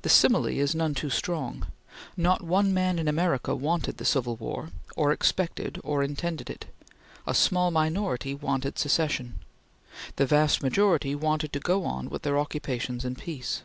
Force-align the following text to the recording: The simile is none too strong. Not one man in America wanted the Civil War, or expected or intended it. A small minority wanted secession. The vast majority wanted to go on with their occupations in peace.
The 0.00 0.08
simile 0.08 0.46
is 0.46 0.74
none 0.74 0.94
too 0.94 1.10
strong. 1.10 1.66
Not 2.16 2.40
one 2.40 2.72
man 2.72 2.98
in 2.98 3.06
America 3.06 3.54
wanted 3.54 3.98
the 3.98 4.06
Civil 4.06 4.36
War, 4.36 4.70
or 4.96 5.12
expected 5.12 5.78
or 5.84 6.02
intended 6.02 6.48
it. 6.48 6.64
A 7.26 7.34
small 7.34 7.70
minority 7.70 8.34
wanted 8.34 8.78
secession. 8.78 9.40
The 10.16 10.24
vast 10.24 10.62
majority 10.62 11.14
wanted 11.14 11.52
to 11.52 11.60
go 11.60 11.84
on 11.84 12.08
with 12.08 12.22
their 12.22 12.38
occupations 12.38 13.04
in 13.04 13.16
peace. 13.16 13.60